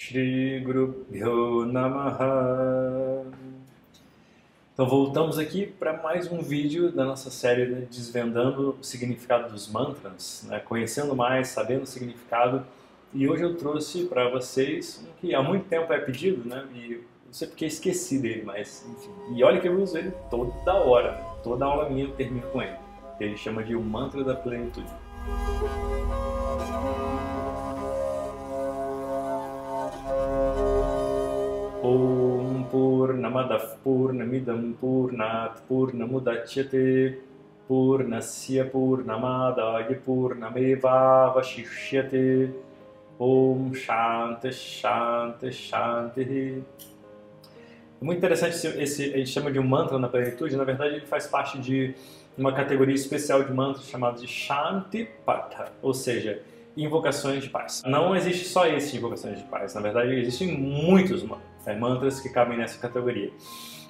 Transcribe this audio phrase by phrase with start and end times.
[0.00, 3.22] Shri Guru Bhyo Namaha.
[4.72, 9.70] Então voltamos aqui para mais um vídeo da nossa série né, desvendando o significado dos
[9.70, 12.64] mantras, né, conhecendo mais, sabendo o significado.
[13.12, 16.66] E hoje eu trouxe para vocês um que há muito tempo é pedido, né?
[16.74, 19.36] E não sei porque esqueci dele, mas enfim.
[19.36, 21.12] E olha que eu uso ele toda hora,
[21.44, 22.76] toda aula minha eu termino com ele.
[23.20, 24.90] Ele chama de o mantra da plenitude.
[31.80, 37.18] Purnamadav Purnamidam Purnat Purnamudachyate
[37.66, 42.50] Purnasya Purnamadaya Purnameva Vashishyate
[43.18, 46.62] Om Shanti Shanti Shanti.
[48.00, 51.06] É muito interessante esse, esse, gente chama de um mantra na plenitude, na verdade ele
[51.06, 51.94] faz parte de
[52.36, 56.42] uma categoria especial de mantras chamada de Shanti Pata, ou seja,
[56.76, 57.82] invocações de paz.
[57.84, 61.22] Não existe só esse de invocações de paz, na verdade existem muitos
[61.66, 63.30] é, mantras que cabem nessa categoria.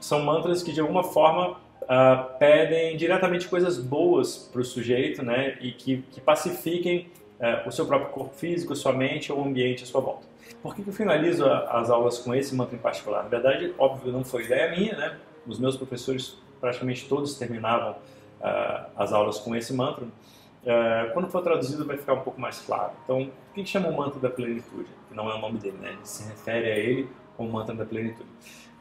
[0.00, 5.56] São mantras que de alguma forma uh, pedem diretamente coisas boas para o sujeito né,
[5.60, 9.84] e que, que pacifiquem uh, o seu próprio corpo físico, sua mente ou o ambiente
[9.84, 10.26] à sua volta.
[10.62, 13.22] Por que, que eu finalizo as aulas com esse mantra em particular?
[13.22, 15.16] Na verdade, óbvio, não foi ideia minha, né?
[15.46, 20.04] Os meus professores praticamente todos terminavam uh, as aulas com esse mantra.
[20.04, 22.92] Uh, quando for traduzido vai ficar um pouco mais claro.
[23.04, 24.88] Então, por que, que chama o mantra da plenitude?
[25.08, 25.90] Que não é o nome dele, né?
[25.90, 28.28] Ele se refere a ele como mantra da plenitude.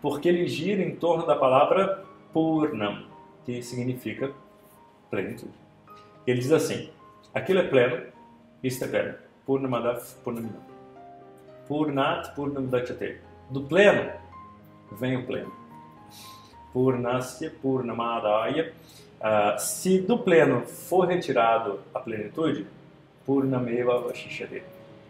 [0.01, 2.03] Porque ele gira em torno da palavra
[2.33, 3.05] Purnam,
[3.45, 4.31] que significa
[5.09, 5.53] plenitude.
[6.27, 6.89] Ele diz assim:
[7.33, 8.05] aquilo é pleno,
[8.63, 9.15] isto é pleno.
[9.45, 10.61] Purnamadav Purnamidam.
[11.67, 13.21] Purnat Purnamdachate.
[13.49, 14.11] Do pleno
[14.91, 15.51] vem o pleno.
[16.73, 18.73] Purnasya Purnamadaya
[19.25, 22.67] Uh, se do pleno for retirado a plenitude,
[23.25, 24.61] Purnameva Vashishyate.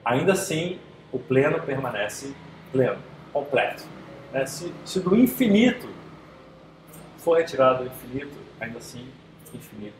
[0.05, 0.79] Ainda assim,
[1.11, 2.33] o pleno permanece
[2.71, 2.97] pleno,
[3.35, 3.83] completo.
[4.31, 4.45] Né?
[4.45, 5.89] Se, se, do infinito
[7.17, 9.05] for retirado o infinito, ainda assim,
[9.53, 9.97] infinito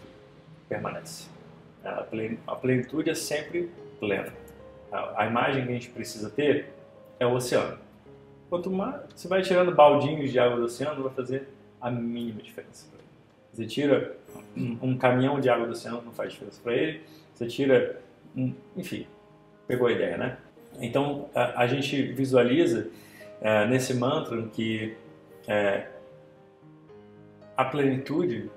[0.69, 1.27] permanece.
[1.83, 4.33] A plenitude é sempre plena.
[4.91, 6.69] A imagem que a gente precisa ter
[7.19, 7.77] é o oceano.
[8.49, 11.49] Quanto mais você vai tirando baldinhos de água do oceano, vai fazer
[11.81, 12.87] a mínima diferença.
[13.51, 14.15] Você tira
[14.55, 17.01] um caminhão de água do oceano, não faz diferença para ele.
[17.33, 18.01] Você tira,
[18.35, 19.05] um, enfim,
[19.67, 20.37] pegou a ideia, né?
[20.79, 22.89] Então a, a gente visualiza
[23.41, 24.95] é, nesse mantra que
[25.47, 25.87] é,
[27.55, 28.49] a plenitude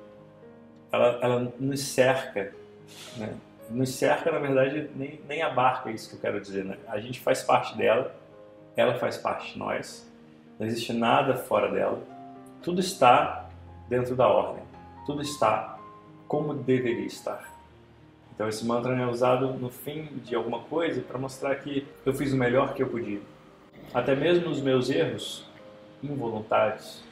[0.90, 2.52] ela, ela nos cerca,
[3.16, 3.34] né?
[3.70, 6.78] Nos cerca, na verdade, nem, nem abarca isso que eu quero dizer, né?
[6.88, 8.14] A gente faz parte dela,
[8.74, 10.10] ela faz parte de nós,
[10.58, 12.02] não existe nada fora dela,
[12.62, 13.50] tudo está
[13.90, 14.68] dentro da ordem
[15.08, 15.78] tudo está
[16.28, 17.50] como deveria estar.
[18.34, 22.30] Então esse mantra é usado no fim de alguma coisa para mostrar que eu fiz
[22.30, 23.22] o melhor que eu podia.
[23.92, 25.44] Até mesmo os meus erros
[26.02, 27.02] involuntários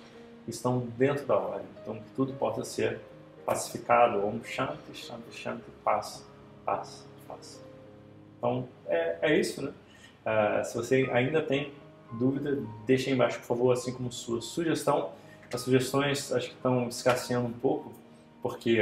[0.46, 1.66] estão dentro da ordem.
[1.82, 3.00] Então que tudo possa ser
[3.44, 4.26] pacificado.
[4.26, 6.24] Om Shanti, Shanti, Shanti, paz,
[6.64, 7.64] paz, paz.
[8.36, 9.72] Então é, é isso, né?
[10.26, 11.72] Uh, se você ainda tem
[12.12, 15.12] dúvida, deixe aí embaixo, por favor, assim como sua sugestão.
[15.52, 17.92] As sugestões acho que estão escasseando um pouco,
[18.42, 18.78] porque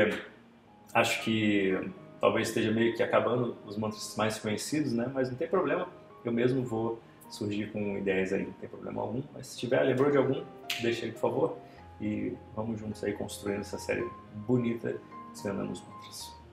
[0.93, 1.78] acho que
[2.21, 5.10] talvez esteja meio que acabando os mantras mais conhecidos, né?
[5.12, 5.87] Mas não tem problema,
[6.25, 6.99] eu mesmo vou
[7.34, 9.22] surgir com ideias aí, não tem problema algum.
[9.33, 10.45] Mas se tiver, lembrou de algum,
[10.81, 11.59] deixa aí, por favor.
[12.00, 14.05] E vamos juntos aí construindo essa série
[14.47, 14.97] bonita,
[15.33, 16.44] desvendando os mantras.